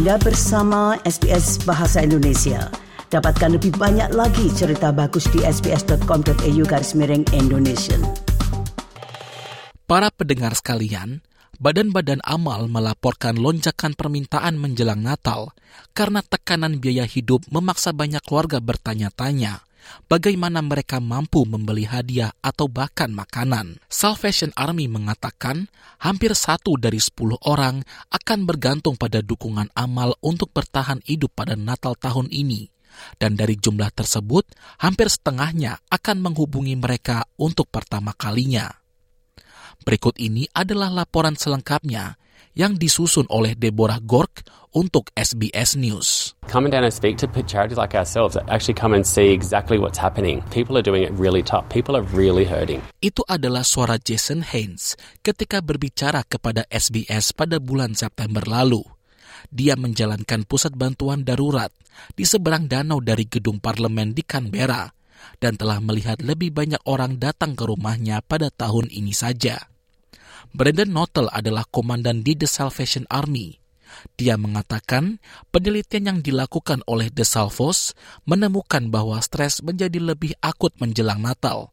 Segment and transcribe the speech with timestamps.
[0.00, 2.72] Anda bersama SBS Bahasa Indonesia.
[3.12, 8.00] Dapatkan lebih banyak lagi cerita bagus di sbs.com.au garis miring Indonesia.
[9.84, 11.20] Para pendengar sekalian,
[11.60, 15.52] badan-badan amal melaporkan lonjakan permintaan menjelang Natal
[15.92, 19.68] karena tekanan biaya hidup memaksa banyak keluarga bertanya-tanya
[20.06, 23.80] bagaimana mereka mampu membeli hadiah atau bahkan makanan.
[23.88, 25.66] Salvation Army mengatakan
[26.02, 31.96] hampir satu dari sepuluh orang akan bergantung pada dukungan amal untuk bertahan hidup pada Natal
[31.96, 32.68] tahun ini.
[33.16, 34.44] Dan dari jumlah tersebut,
[34.82, 38.68] hampir setengahnya akan menghubungi mereka untuk pertama kalinya.
[39.80, 42.19] Berikut ini adalah laporan selengkapnya
[42.54, 46.38] yang disusun oleh Deborah Gork untuk SBS News.
[46.46, 49.98] Coming down and speak to charities like ourselves that actually come and see exactly what's
[49.98, 50.42] happening.
[50.54, 51.66] People are doing it really tough.
[51.70, 52.82] People are really hurting.
[53.02, 58.82] Itu adalah suara Jason Haynes ketika berbicara kepada SBS pada bulan September lalu.
[59.50, 61.72] Dia menjalankan pusat bantuan darurat
[62.14, 64.86] di seberang danau dari gedung parlemen di Canberra
[65.42, 69.70] dan telah melihat lebih banyak orang datang ke rumahnya pada tahun ini saja.
[70.50, 73.54] Brandon Notel adalah komandan di The Salvation Army.
[74.18, 75.22] Dia mengatakan
[75.54, 77.94] penelitian yang dilakukan oleh The Salvos
[78.26, 81.70] menemukan bahwa stres menjadi lebih akut menjelang Natal.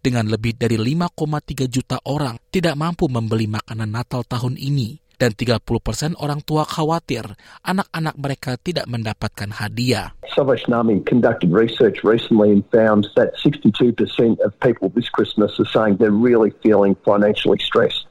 [0.00, 5.60] Dengan lebih dari 5,3 juta orang tidak mampu membeli makanan Natal tahun ini dan 30
[5.80, 7.24] persen orang tua khawatir
[7.64, 10.12] anak-anak mereka tidak mendapatkan hadiah.
[10.36, 13.96] Salvation Army conducted research recently and found that 62%
[14.44, 18.04] of people this Christmas are saying they're really feeling financially stressed.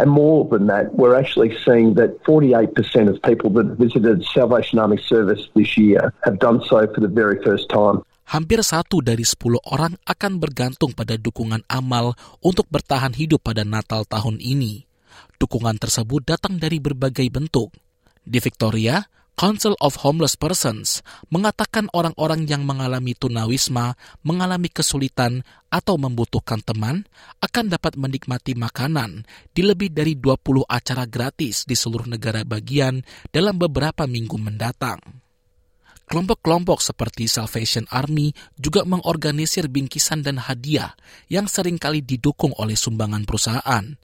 [0.00, 2.72] And more than that, we're actually seeing that 48%
[3.12, 7.36] of people that visited Salvation Army service this year have done so for the very
[7.44, 8.00] first time.
[8.30, 14.06] Hampir satu dari sepuluh orang akan bergantung pada dukungan amal untuk bertahan hidup pada Natal
[14.06, 14.89] tahun ini.
[15.40, 17.72] Dukungan tersebut datang dari berbagai bentuk.
[18.20, 19.00] Di Victoria,
[19.40, 21.00] Council of Homeless Persons
[21.32, 25.40] mengatakan orang-orang yang mengalami tunawisma, mengalami kesulitan,
[25.72, 27.08] atau membutuhkan teman
[27.40, 29.24] akan dapat menikmati makanan
[29.56, 33.00] di lebih dari 20 acara gratis di seluruh negara bagian
[33.32, 35.00] dalam beberapa minggu mendatang.
[36.04, 40.92] Kelompok-kelompok seperti Salvation Army juga mengorganisir bingkisan dan hadiah
[41.32, 43.88] yang sering kali didukung oleh sumbangan perusahaan–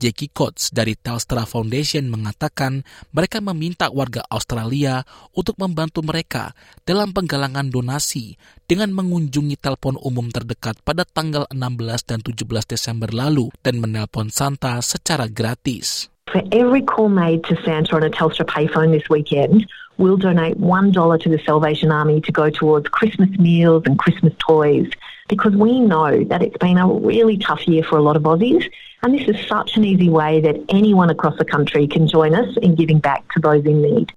[0.00, 2.80] Jackie Coates dari Telstra Foundation mengatakan
[3.12, 5.04] mereka meminta warga Australia
[5.36, 6.56] untuk membantu mereka
[6.88, 13.52] dalam penggalangan donasi dengan mengunjungi telepon umum terdekat pada tanggal 16 dan 17 Desember lalu
[13.60, 16.08] dan menelpon Santa secara gratis.
[16.32, 19.68] For every call made to Santa on a Telstra payphone this weekend,
[19.98, 24.88] we'll donate $1 to the Salvation Army to go towards Christmas meals and Christmas toys
[25.30, 28.66] because we know that it's been a really tough year for a lot of Aussies
[29.00, 32.52] And this is such an easy way that anyone across the country can join us
[32.60, 34.12] in giving back to those in need.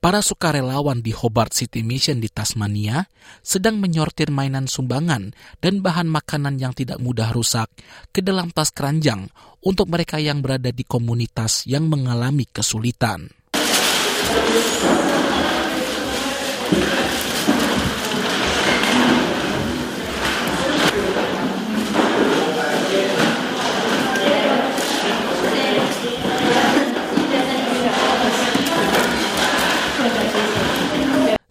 [0.00, 3.04] Para sukarelawan di Hobart City Mission di Tasmania
[3.44, 7.68] sedang menyortir mainan sumbangan dan bahan makanan yang tidak mudah rusak
[8.08, 9.28] ke dalam tas keranjang
[9.60, 13.28] untuk mereka yang berada di komunitas yang mengalami kesulitan.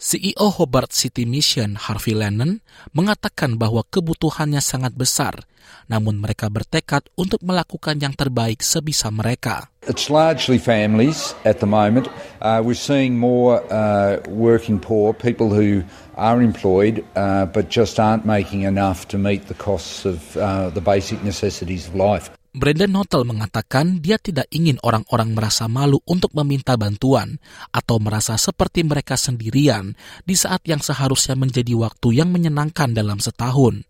[0.09, 2.65] CEO Hobart City Mission Harvey Lennon
[2.97, 5.45] mengatakan bahwa kebutuhannya sangat besar,
[5.85, 9.69] namun mereka bertekad untuk melakukan yang terbaik sebisa mereka.
[9.85, 12.09] It's largely families at the moment.
[12.41, 15.85] Uh, we're seeing more uh, working poor, people who
[16.17, 20.81] are employed uh, but just aren't making enough to meet the costs of uh, the
[20.81, 22.33] basic necessities of life.
[22.49, 27.37] Brandon Notel mengatakan dia tidak ingin orang-orang merasa malu untuk meminta bantuan
[27.69, 29.93] atau merasa seperti mereka sendirian
[30.25, 33.85] di saat yang seharusnya menjadi waktu yang menyenangkan dalam setahun.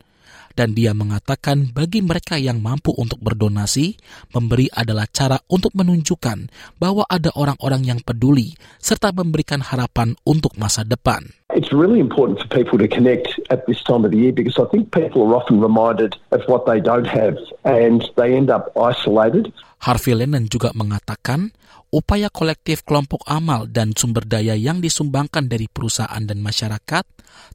[0.60, 3.96] Dan dia mengatakan bagi mereka yang mampu untuk berdonasi,
[4.36, 6.52] memberi adalah cara untuk menunjukkan
[6.84, 11.39] bahwa ada orang-orang yang peduli serta memberikan harapan untuk masa depan.
[11.60, 14.64] It's really important for people to connect at this time of the year because I
[14.72, 17.36] think people are often reminded of what they don't have
[17.68, 19.52] and they end up isolated.
[19.84, 21.52] Harvey Lennon juga mengatakan
[21.92, 27.04] upaya kolektif kelompok amal dan sumber daya yang disumbangkan dari perusahaan dan masyarakat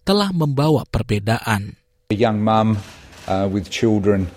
[0.04, 1.80] telah membawa perbedaan.
[2.12, 2.76] A young mum
[3.24, 4.28] uh, with children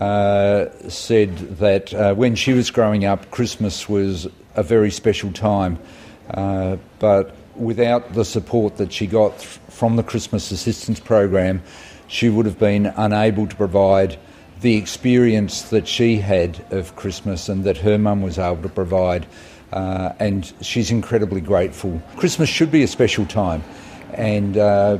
[0.00, 4.24] uh, said that uh, when she was growing up, Christmas was
[4.56, 5.76] a very special time,
[6.34, 11.62] uh, but without the support that she got from the Christmas Assistance Program,
[12.06, 14.18] she would have been unable to provide
[14.60, 19.26] the experience that she had of Christmas and that her mum was able to provide
[19.72, 22.00] uh, and she's incredibly grateful.
[22.16, 23.62] Christmas should be a special time,
[24.14, 24.98] and uh,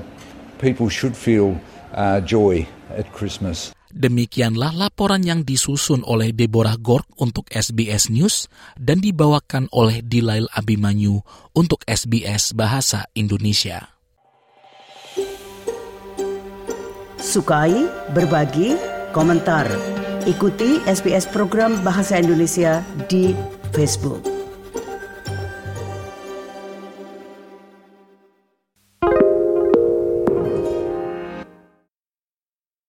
[0.59, 1.61] people should feel
[1.93, 3.73] uh, joy at Christmas.
[3.91, 8.47] Demikianlah laporan yang disusun oleh Deborah Gork untuk SBS News
[8.79, 11.19] dan dibawakan oleh Dilail Abimanyu
[11.59, 13.91] untuk SBS Bahasa Indonesia.
[17.19, 18.79] Sukai, berbagi,
[19.11, 19.67] komentar.
[20.25, 23.35] Ikuti SBS program Bahasa Indonesia di
[23.75, 24.30] Facebook.